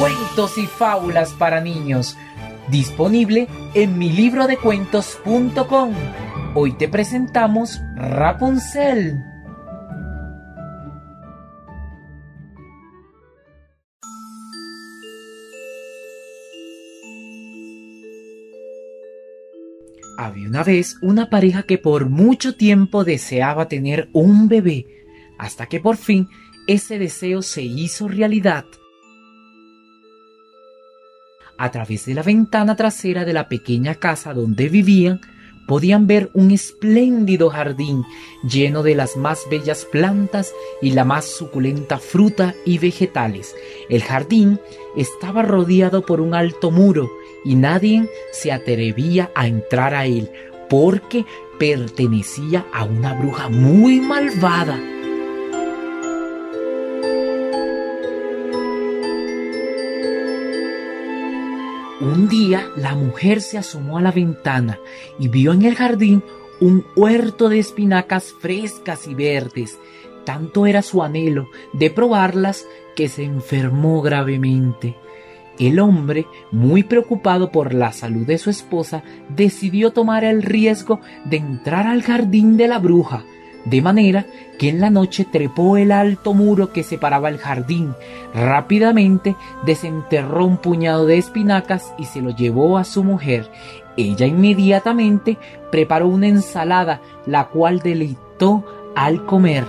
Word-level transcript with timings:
Cuentos 0.00 0.56
y 0.56 0.66
fábulas 0.66 1.34
para 1.34 1.60
niños. 1.60 2.16
Disponible 2.70 3.48
en 3.74 3.98
mi 3.98 4.10
libro 4.10 4.46
de 4.46 4.56
cuentos.com. 4.56 5.92
Hoy 6.54 6.72
te 6.72 6.88
presentamos 6.88 7.82
Rapunzel. 7.96 9.22
Había 20.16 20.48
una 20.48 20.64
vez 20.64 20.96
una 21.02 21.28
pareja 21.28 21.64
que 21.64 21.76
por 21.76 22.08
mucho 22.08 22.56
tiempo 22.56 23.04
deseaba 23.04 23.68
tener 23.68 24.08
un 24.14 24.48
bebé, 24.48 24.86
hasta 25.38 25.66
que 25.66 25.78
por 25.78 25.98
fin 25.98 26.26
ese 26.66 26.98
deseo 26.98 27.42
se 27.42 27.60
hizo 27.60 28.08
realidad. 28.08 28.64
A 31.60 31.70
través 31.70 32.06
de 32.06 32.14
la 32.14 32.22
ventana 32.22 32.74
trasera 32.74 33.26
de 33.26 33.34
la 33.34 33.50
pequeña 33.50 33.94
casa 33.94 34.32
donde 34.32 34.70
vivían, 34.70 35.20
podían 35.66 36.06
ver 36.06 36.30
un 36.32 36.52
espléndido 36.52 37.50
jardín 37.50 38.02
lleno 38.42 38.82
de 38.82 38.94
las 38.94 39.18
más 39.18 39.42
bellas 39.50 39.84
plantas 39.84 40.54
y 40.80 40.92
la 40.92 41.04
más 41.04 41.26
suculenta 41.26 41.98
fruta 41.98 42.54
y 42.64 42.78
vegetales. 42.78 43.54
El 43.90 44.02
jardín 44.02 44.58
estaba 44.96 45.42
rodeado 45.42 46.06
por 46.06 46.22
un 46.22 46.32
alto 46.32 46.70
muro 46.70 47.10
y 47.44 47.56
nadie 47.56 48.08
se 48.32 48.52
atrevía 48.52 49.30
a 49.34 49.46
entrar 49.46 49.94
a 49.94 50.06
él 50.06 50.30
porque 50.70 51.26
pertenecía 51.58 52.64
a 52.72 52.84
una 52.84 53.12
bruja 53.12 53.50
muy 53.50 54.00
malvada. 54.00 54.80
Un 62.00 62.30
día 62.30 62.66
la 62.76 62.94
mujer 62.94 63.42
se 63.42 63.58
asomó 63.58 63.98
a 63.98 64.00
la 64.00 64.10
ventana 64.10 64.78
y 65.18 65.28
vio 65.28 65.52
en 65.52 65.62
el 65.62 65.74
jardín 65.74 66.22
un 66.58 66.82
huerto 66.96 67.50
de 67.50 67.58
espinacas 67.58 68.32
frescas 68.40 69.06
y 69.06 69.14
verdes. 69.14 69.78
Tanto 70.24 70.64
era 70.64 70.80
su 70.80 71.02
anhelo 71.02 71.48
de 71.74 71.90
probarlas 71.90 72.66
que 72.96 73.08
se 73.08 73.24
enfermó 73.24 74.00
gravemente. 74.00 74.96
El 75.58 75.78
hombre, 75.78 76.26
muy 76.50 76.84
preocupado 76.84 77.52
por 77.52 77.74
la 77.74 77.92
salud 77.92 78.26
de 78.26 78.38
su 78.38 78.48
esposa, 78.48 79.02
decidió 79.28 79.90
tomar 79.90 80.24
el 80.24 80.42
riesgo 80.42 81.00
de 81.26 81.36
entrar 81.36 81.86
al 81.86 82.02
jardín 82.02 82.56
de 82.56 82.66
la 82.66 82.78
bruja, 82.78 83.24
de 83.64 83.82
manera 83.82 84.26
que 84.58 84.68
en 84.68 84.80
la 84.80 84.90
noche 84.90 85.26
trepó 85.30 85.76
el 85.76 85.92
alto 85.92 86.34
muro 86.34 86.72
que 86.72 86.82
separaba 86.82 87.28
el 87.28 87.38
jardín. 87.38 87.94
Rápidamente 88.34 89.36
desenterró 89.64 90.46
un 90.46 90.56
puñado 90.58 91.06
de 91.06 91.18
espinacas 91.18 91.94
y 91.98 92.04
se 92.04 92.20
lo 92.20 92.30
llevó 92.30 92.78
a 92.78 92.84
su 92.84 93.04
mujer. 93.04 93.50
Ella 93.96 94.26
inmediatamente 94.26 95.38
preparó 95.70 96.08
una 96.08 96.28
ensalada, 96.28 97.00
la 97.26 97.48
cual 97.48 97.80
deleitó 97.80 98.64
al 98.94 99.24
comer. 99.26 99.64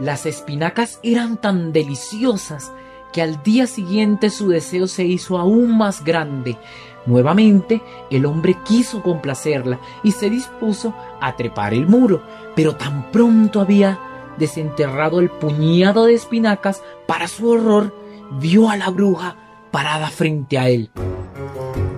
Las 0.00 0.26
espinacas 0.26 1.00
eran 1.02 1.38
tan 1.38 1.72
deliciosas 1.72 2.72
que 3.12 3.22
al 3.22 3.42
día 3.42 3.66
siguiente 3.66 4.28
su 4.28 4.48
deseo 4.48 4.88
se 4.88 5.04
hizo 5.04 5.38
aún 5.38 5.78
más 5.78 6.04
grande. 6.04 6.58
Nuevamente 7.06 7.82
el 8.10 8.26
hombre 8.26 8.56
quiso 8.64 9.02
complacerla 9.02 9.78
y 10.02 10.12
se 10.12 10.28
dispuso 10.28 10.92
a 11.20 11.36
trepar 11.36 11.72
el 11.72 11.86
muro, 11.86 12.22
pero 12.54 12.76
tan 12.76 13.10
pronto 13.10 13.60
había 13.60 13.98
desenterrado 14.38 15.20
el 15.20 15.30
puñado 15.30 16.06
de 16.06 16.14
espinacas, 16.14 16.82
para 17.06 17.28
su 17.28 17.48
horror 17.48 17.94
vio 18.40 18.68
a 18.68 18.76
la 18.76 18.90
bruja 18.90 19.36
parada 19.70 20.08
frente 20.08 20.58
a 20.58 20.68
él. 20.68 20.90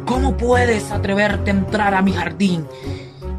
¿Cómo 0.04 0.36
puedes 0.36 0.90
atreverte 0.90 1.50
a 1.50 1.54
entrar 1.54 1.94
a 1.94 2.02
mi 2.02 2.12
jardín 2.12 2.66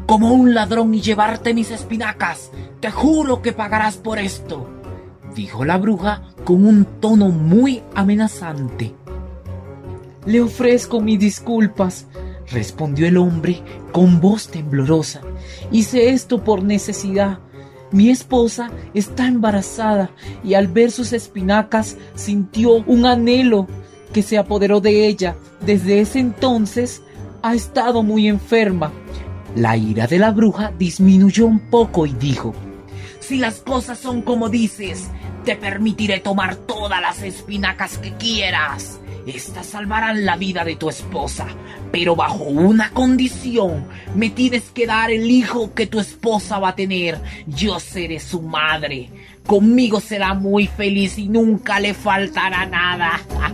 como 0.06 0.32
un 0.32 0.54
ladrón 0.54 0.94
y 0.94 1.00
llevarte 1.00 1.54
mis 1.54 1.70
espinacas? 1.70 2.50
Te 2.80 2.90
juro 2.90 3.42
que 3.42 3.52
pagarás 3.52 3.96
por 3.96 4.18
esto, 4.18 4.68
dijo 5.34 5.64
la 5.64 5.78
bruja 5.78 6.22
con 6.44 6.66
un 6.66 6.84
tono 7.00 7.28
muy 7.28 7.82
amenazante. 7.94 8.94
Le 10.26 10.40
ofrezco 10.40 11.00
mis 11.00 11.18
disculpas, 11.18 12.06
respondió 12.50 13.06
el 13.06 13.16
hombre 13.16 13.62
con 13.92 14.20
voz 14.20 14.48
temblorosa. 14.48 15.22
Hice 15.70 16.10
esto 16.10 16.44
por 16.44 16.62
necesidad. 16.62 17.38
Mi 17.90 18.10
esposa 18.10 18.70
está 18.94 19.26
embarazada 19.26 20.10
y 20.44 20.54
al 20.54 20.68
ver 20.68 20.90
sus 20.90 21.12
espinacas 21.12 21.96
sintió 22.14 22.74
un 22.86 23.06
anhelo 23.06 23.66
que 24.12 24.22
se 24.22 24.38
apoderó 24.38 24.80
de 24.80 25.06
ella. 25.06 25.36
Desde 25.64 26.00
ese 26.00 26.20
entonces 26.20 27.02
ha 27.42 27.54
estado 27.54 28.02
muy 28.02 28.28
enferma. 28.28 28.92
La 29.56 29.76
ira 29.76 30.06
de 30.06 30.18
la 30.18 30.30
bruja 30.30 30.72
disminuyó 30.78 31.46
un 31.46 31.70
poco 31.70 32.06
y 32.06 32.12
dijo, 32.12 32.54
si 33.18 33.38
las 33.38 33.56
cosas 33.60 33.98
son 33.98 34.22
como 34.22 34.48
dices, 34.48 35.08
te 35.44 35.56
permitiré 35.56 36.20
tomar 36.20 36.54
todas 36.56 37.00
las 37.00 37.22
espinacas 37.22 37.98
que 37.98 38.12
quieras. 38.14 38.99
Estas 39.26 39.66
salvarán 39.66 40.24
la 40.24 40.36
vida 40.36 40.64
de 40.64 40.76
tu 40.76 40.88
esposa, 40.88 41.46
pero 41.92 42.16
bajo 42.16 42.44
una 42.44 42.90
condición. 42.90 43.86
Me 44.14 44.30
tienes 44.30 44.70
que 44.70 44.86
dar 44.86 45.10
el 45.10 45.30
hijo 45.30 45.74
que 45.74 45.86
tu 45.86 46.00
esposa 46.00 46.58
va 46.58 46.70
a 46.70 46.76
tener. 46.76 47.20
Yo 47.46 47.78
seré 47.80 48.18
su 48.18 48.42
madre. 48.42 49.10
Conmigo 49.46 50.00
será 50.00 50.34
muy 50.34 50.66
feliz 50.66 51.18
y 51.18 51.28
nunca 51.28 51.80
le 51.80 51.94
faltará 51.94 52.66
nada. 52.66 53.20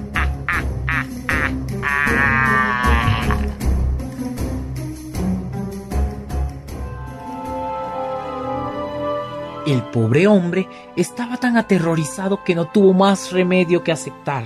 El 9.66 9.82
pobre 9.82 10.28
hombre 10.28 10.68
estaba 10.94 11.38
tan 11.38 11.56
aterrorizado 11.56 12.44
que 12.44 12.54
no 12.54 12.68
tuvo 12.68 12.94
más 12.94 13.32
remedio 13.32 13.82
que 13.82 13.90
aceptar. 13.90 14.44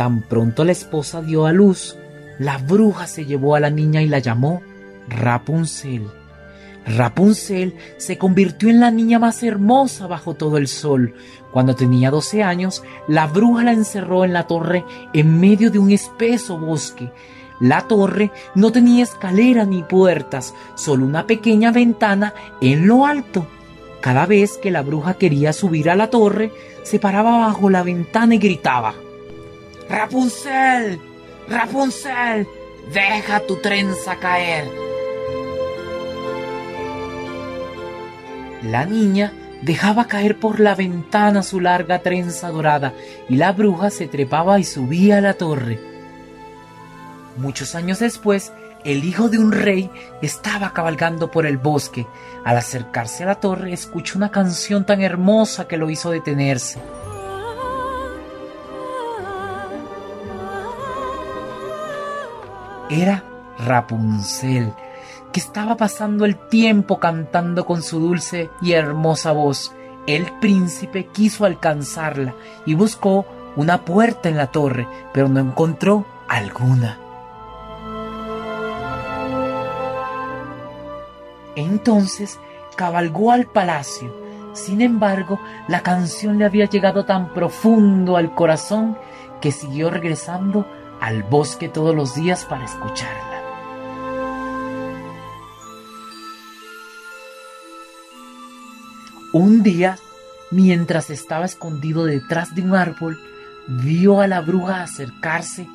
Tan 0.00 0.22
pronto 0.22 0.64
la 0.64 0.72
esposa 0.72 1.20
dio 1.20 1.44
a 1.44 1.52
luz, 1.52 1.98
la 2.38 2.56
bruja 2.56 3.06
se 3.06 3.26
llevó 3.26 3.54
a 3.54 3.60
la 3.60 3.68
niña 3.68 4.00
y 4.00 4.08
la 4.08 4.18
llamó 4.18 4.62
Rapunzel. 5.10 6.08
Rapunzel 6.86 7.74
se 7.98 8.16
convirtió 8.16 8.70
en 8.70 8.80
la 8.80 8.90
niña 8.90 9.18
más 9.18 9.42
hermosa 9.42 10.06
bajo 10.06 10.32
todo 10.32 10.56
el 10.56 10.68
sol. 10.68 11.12
Cuando 11.52 11.76
tenía 11.76 12.10
12 12.10 12.42
años, 12.42 12.82
la 13.08 13.26
bruja 13.26 13.62
la 13.62 13.72
encerró 13.72 14.24
en 14.24 14.32
la 14.32 14.46
torre 14.46 14.86
en 15.12 15.38
medio 15.38 15.70
de 15.70 15.78
un 15.78 15.90
espeso 15.90 16.56
bosque. 16.56 17.12
La 17.60 17.86
torre 17.86 18.30
no 18.54 18.72
tenía 18.72 19.02
escalera 19.02 19.66
ni 19.66 19.82
puertas, 19.82 20.54
solo 20.76 21.04
una 21.04 21.26
pequeña 21.26 21.72
ventana 21.72 22.32
en 22.62 22.86
lo 22.86 23.04
alto. 23.04 23.46
Cada 24.00 24.24
vez 24.24 24.56
que 24.56 24.70
la 24.70 24.80
bruja 24.80 25.12
quería 25.18 25.52
subir 25.52 25.90
a 25.90 25.94
la 25.94 26.08
torre, 26.08 26.52
se 26.84 26.98
paraba 26.98 27.36
bajo 27.36 27.68
la 27.68 27.82
ventana 27.82 28.36
y 28.36 28.38
gritaba, 28.38 28.94
Rapunzel, 29.90 31.00
Rapunzel, 31.48 32.46
deja 32.92 33.40
tu 33.40 33.56
trenza 33.56 34.14
caer. 34.20 34.64
La 38.62 38.86
niña 38.86 39.32
dejaba 39.62 40.06
caer 40.06 40.38
por 40.38 40.60
la 40.60 40.76
ventana 40.76 41.42
su 41.42 41.58
larga 41.58 42.02
trenza 42.02 42.50
dorada 42.50 42.94
y 43.28 43.34
la 43.34 43.50
bruja 43.50 43.90
se 43.90 44.06
trepaba 44.06 44.60
y 44.60 44.64
subía 44.64 45.18
a 45.18 45.20
la 45.20 45.34
torre. 45.34 45.80
Muchos 47.36 47.74
años 47.74 47.98
después, 47.98 48.52
el 48.84 49.02
hijo 49.02 49.28
de 49.28 49.38
un 49.38 49.50
rey 49.50 49.90
estaba 50.22 50.72
cabalgando 50.72 51.32
por 51.32 51.46
el 51.46 51.58
bosque. 51.58 52.06
Al 52.44 52.56
acercarse 52.56 53.24
a 53.24 53.26
la 53.26 53.40
torre, 53.40 53.72
escuchó 53.72 54.18
una 54.18 54.30
canción 54.30 54.86
tan 54.86 55.02
hermosa 55.02 55.66
que 55.66 55.76
lo 55.76 55.90
hizo 55.90 56.12
detenerse. 56.12 56.78
Era 62.90 63.22
Rapunzel, 63.64 64.74
que 65.32 65.38
estaba 65.38 65.76
pasando 65.76 66.24
el 66.24 66.36
tiempo 66.48 66.98
cantando 66.98 67.64
con 67.64 67.82
su 67.82 68.00
dulce 68.00 68.50
y 68.60 68.72
hermosa 68.72 69.30
voz. 69.30 69.72
El 70.08 70.26
príncipe 70.40 71.06
quiso 71.06 71.44
alcanzarla 71.44 72.34
y 72.66 72.74
buscó 72.74 73.26
una 73.54 73.84
puerta 73.84 74.28
en 74.28 74.36
la 74.36 74.48
torre, 74.48 74.88
pero 75.12 75.28
no 75.28 75.38
encontró 75.38 76.04
alguna. 76.28 76.98
Entonces 81.54 82.40
cabalgó 82.74 83.30
al 83.30 83.46
palacio. 83.46 84.12
Sin 84.52 84.80
embargo, 84.80 85.38
la 85.68 85.82
canción 85.82 86.38
le 86.38 86.44
había 86.44 86.64
llegado 86.64 87.04
tan 87.04 87.32
profundo 87.32 88.16
al 88.16 88.34
corazón 88.34 88.98
que 89.40 89.52
siguió 89.52 89.90
regresando 89.90 90.66
al 91.00 91.22
bosque 91.22 91.68
todos 91.68 91.94
los 91.94 92.14
días 92.14 92.44
para 92.44 92.64
escucharla. 92.64 93.42
Un 99.32 99.62
día, 99.62 99.96
mientras 100.50 101.08
estaba 101.10 101.44
escondido 101.44 102.04
detrás 102.04 102.54
de 102.54 102.62
un 102.62 102.74
árbol, 102.74 103.18
vio 103.68 104.20
a 104.20 104.26
la 104.26 104.40
bruja 104.40 104.82
acercarse 104.82 105.68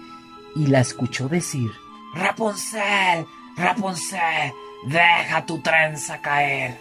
y 0.55 0.67
la 0.67 0.81
escuchó 0.81 1.29
decir, 1.29 1.71
Rapunzel, 2.13 3.25
Rapunzel, 3.55 4.51
deja 4.87 5.45
tu 5.45 5.61
trenza 5.61 6.21
caer. 6.21 6.77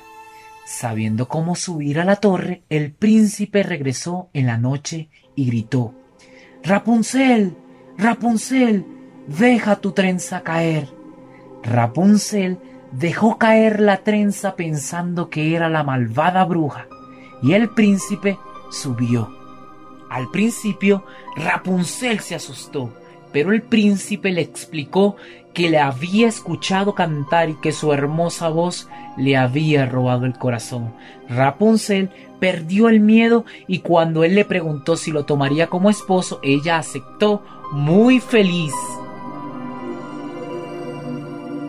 Sabiendo 0.67 1.29
cómo 1.29 1.55
subir 1.55 2.01
a 2.01 2.05
la 2.05 2.17
torre, 2.17 2.63
el 2.71 2.93
príncipe 2.93 3.63
regresó 3.63 4.31
en 4.33 4.47
la 4.47 4.57
noche 4.57 5.09
y 5.37 5.47
gritó, 5.47 5.95
Rapunzel, 6.63 7.57
Rapunzel, 7.97 8.85
deja 9.27 9.77
tu 9.77 9.93
trenza 9.93 10.43
caer. 10.43 10.89
Rapunzel 11.63 12.59
dejó 12.93 13.39
caer 13.39 13.81
la 13.81 13.99
trenza 13.99 14.57
pensando 14.57 15.31
que 15.31 15.55
era 15.55 15.69
la 15.69 15.83
malvada 15.85 16.45
bruja, 16.45 16.87
y 17.43 17.53
el 17.53 17.71
príncipe 17.71 18.39
subió. 18.71 19.31
Al 20.11 20.31
principio, 20.31 21.05
Rapunzel 21.37 22.21
se 22.21 22.35
asustó, 22.35 22.93
pero 23.33 23.53
el 23.53 23.63
príncipe 23.63 24.33
le 24.33 24.43
explicó 24.43 25.17
que 25.53 25.71
le 25.71 25.79
había 25.79 26.29
escuchado 26.29 26.95
cantar 26.95 27.49
y 27.49 27.55
que 27.55 27.73
su 27.73 27.93
hermosa 27.93 28.49
voz 28.49 28.89
le 29.17 29.37
había 29.37 29.87
robado 29.87 30.27
el 30.27 30.37
corazón. 30.37 30.93
Rapunzel 31.29 32.11
perdió 32.41 32.89
el 32.89 33.01
miedo 33.01 33.45
y 33.67 33.79
cuando 33.79 34.25
él 34.25 34.35
le 34.35 34.45
preguntó 34.45 34.97
si 34.97 35.13
lo 35.13 35.25
tomaría 35.25 35.69
como 35.69 35.91
esposo, 35.91 36.41
ella 36.43 36.77
aceptó 36.77 37.43
muy 37.75 38.21
feliz. 38.21 38.73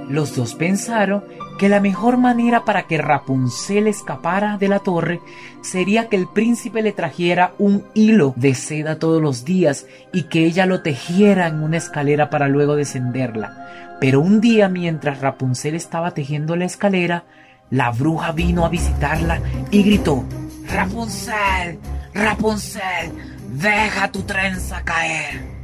Los 0.07 0.35
dos 0.35 0.53
pensaron 0.53 1.23
que 1.57 1.67
la 1.67 1.79
mejor 1.79 2.17
manera 2.17 2.63
para 2.63 2.83
que 2.83 2.99
Rapunzel 2.99 3.87
escapara 3.87 4.57
de 4.57 4.67
la 4.67 4.79
torre 4.79 5.19
sería 5.61 6.07
que 6.07 6.15
el 6.15 6.27
príncipe 6.27 6.83
le 6.83 6.91
trajera 6.91 7.53
un 7.57 7.85
hilo 7.95 8.33
de 8.35 8.53
seda 8.53 8.99
todos 8.99 9.21
los 9.21 9.45
días 9.45 9.87
y 10.13 10.23
que 10.23 10.45
ella 10.45 10.67
lo 10.67 10.83
tejiera 10.83 11.47
en 11.47 11.63
una 11.63 11.77
escalera 11.77 12.29
para 12.29 12.47
luego 12.47 12.75
descenderla. 12.75 13.97
Pero 13.99 14.19
un 14.19 14.41
día 14.41 14.69
mientras 14.69 15.21
Rapunzel 15.21 15.73
estaba 15.73 16.11
tejiendo 16.11 16.55
la 16.55 16.65
escalera, 16.65 17.23
la 17.71 17.89
bruja 17.89 18.31
vino 18.31 18.63
a 18.63 18.69
visitarla 18.69 19.41
y 19.71 19.81
gritó, 19.81 20.23
Rapunzel, 20.71 21.79
Rapunzel, 22.13 23.11
deja 23.57 24.11
tu 24.11 24.21
trenza 24.21 24.83
caer. 24.83 25.54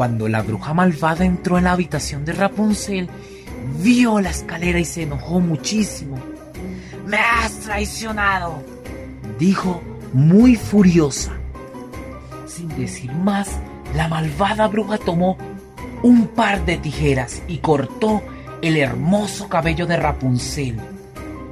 Cuando 0.00 0.28
la 0.28 0.40
bruja 0.40 0.72
malvada 0.72 1.26
entró 1.26 1.58
en 1.58 1.64
la 1.64 1.72
habitación 1.72 2.24
de 2.24 2.32
Rapunzel, 2.32 3.10
vio 3.82 4.18
la 4.18 4.30
escalera 4.30 4.78
y 4.78 4.86
se 4.86 5.02
enojó 5.02 5.40
muchísimo. 5.40 6.18
Me 7.06 7.18
has 7.18 7.60
traicionado, 7.60 8.64
dijo 9.38 9.82
muy 10.14 10.56
furiosa. 10.56 11.32
Sin 12.46 12.68
decir 12.78 13.12
más, 13.12 13.50
la 13.94 14.08
malvada 14.08 14.68
bruja 14.68 14.96
tomó 14.96 15.36
un 16.02 16.28
par 16.28 16.64
de 16.64 16.78
tijeras 16.78 17.42
y 17.46 17.58
cortó 17.58 18.22
el 18.62 18.78
hermoso 18.78 19.50
cabello 19.50 19.86
de 19.86 19.98
Rapunzel. 19.98 20.80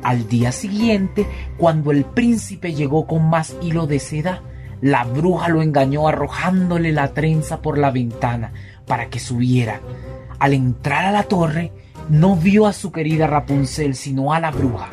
Al 0.03 0.27
día 0.27 0.53
siguiente, 0.53 1.27
cuando 1.59 1.91
el 1.91 2.07
príncipe 2.07 2.73
llegó 2.73 3.07
con 3.07 3.29
más 3.29 3.55
hilo 3.61 3.87
de 3.87 3.99
seda, 3.99 4.41
la 4.81 5.05
bruja 5.05 5.49
lo 5.49 5.63
engañó 5.63 6.09
arrojándole 6.09 6.93
la 6.93 7.09
trenza 7.15 7.61
por 7.61 7.79
la 7.79 7.91
ventana 7.91 8.53
para 8.87 9.09
que 9.09 9.19
subiera. 9.19 9.81
Al 10.39 10.55
entrar 10.55 11.05
a 11.05 11.13
la 11.13 11.25
torre, 11.25 11.73
no 12.09 12.37
vio 12.37 12.67
a 12.67 12.73
su 12.73 12.93
querida 12.93 13.27
Rapunzel, 13.27 13.95
sino 13.95 14.33
a 14.33 14.41
la 14.41 14.51
bruja. 14.51 14.89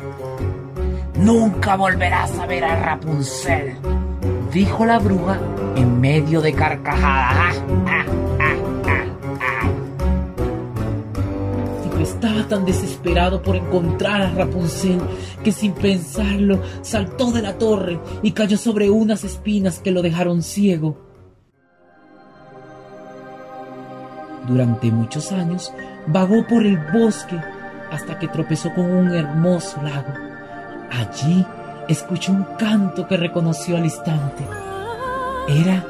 Nunca 1.18 1.76
volverás 1.76 2.38
a 2.38 2.46
ver 2.46 2.64
a 2.64 2.76
Rapunzel, 2.76 3.76
dijo 4.52 4.84
la 4.84 4.98
bruja 4.98 5.38
en 5.76 6.00
medio 6.00 6.40
de 6.40 6.52
carcajadas. 6.52 7.62
Estaba 12.06 12.46
tan 12.48 12.64
desesperado 12.64 13.42
por 13.42 13.56
encontrar 13.56 14.22
a 14.22 14.30
Rapunzel 14.30 15.00
que 15.42 15.52
sin 15.52 15.72
pensarlo 15.72 16.60
saltó 16.82 17.32
de 17.32 17.42
la 17.42 17.58
torre 17.58 18.00
y 18.22 18.32
cayó 18.32 18.56
sobre 18.56 18.90
unas 18.90 19.24
espinas 19.24 19.80
que 19.80 19.90
lo 19.90 20.02
dejaron 20.02 20.42
ciego. 20.42 20.98
Durante 24.46 24.90
muchos 24.92 25.32
años 25.32 25.72
vagó 26.06 26.46
por 26.46 26.64
el 26.64 26.78
bosque 26.92 27.36
hasta 27.90 28.18
que 28.18 28.28
tropezó 28.28 28.72
con 28.74 28.84
un 28.84 29.14
hermoso 29.14 29.82
lago. 29.82 30.12
Allí 30.90 31.44
escuchó 31.88 32.32
un 32.32 32.44
canto 32.58 33.08
que 33.08 33.16
reconoció 33.16 33.76
al 33.76 33.84
instante. 33.84 34.44
Era 35.48 35.84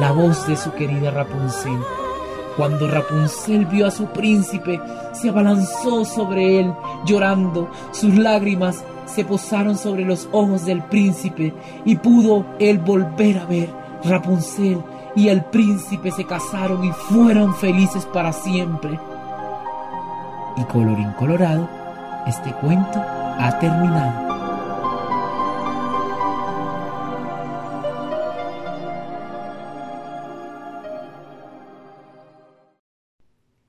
la 0.00 0.12
voz 0.12 0.46
de 0.46 0.56
su 0.56 0.72
querida 0.72 1.10
Rapunzel. 1.10 1.78
Cuando 2.56 2.88
Rapunzel 2.88 3.66
vio 3.66 3.86
a 3.86 3.90
su 3.90 4.06
príncipe, 4.06 4.80
se 5.12 5.28
abalanzó 5.28 6.04
sobre 6.04 6.60
él, 6.60 6.72
llorando. 7.04 7.70
Sus 7.92 8.14
lágrimas 8.14 8.82
se 9.04 9.24
posaron 9.24 9.76
sobre 9.76 10.04
los 10.04 10.28
ojos 10.32 10.64
del 10.64 10.82
príncipe 10.82 11.54
y 11.84 11.96
pudo 11.96 12.46
él 12.58 12.78
volver 12.78 13.38
a 13.38 13.44
ver. 13.44 13.68
Rapunzel 14.04 14.82
y 15.14 15.28
el 15.28 15.44
príncipe 15.44 16.10
se 16.10 16.24
casaron 16.24 16.84
y 16.84 16.92
fueron 16.92 17.54
felices 17.54 18.06
para 18.06 18.32
siempre. 18.32 18.98
Y 20.56 20.64
colorín 20.64 21.12
colorado, 21.18 21.68
este 22.26 22.52
cuento 22.52 23.02
ha 23.38 23.58
terminado. 23.58 24.25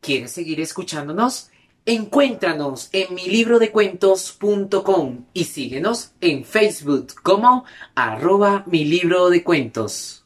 ¿Quieres 0.07 0.31
seguir 0.31 0.62
escuchándonos? 0.62 1.50
Encuéntranos 1.86 2.88
en 2.94 3.13
mi 3.13 3.27
libro 3.27 3.59
de 3.59 3.71
cuentos.com 3.71 5.25
y 5.33 5.44
síguenos 5.44 6.12
en 6.21 6.45
Facebook 6.45 7.07
como 7.24 7.65
arroba 7.94 8.63
mi 8.68 8.86
libro 8.86 9.30
de 9.30 9.44
cuentos. 9.44 10.24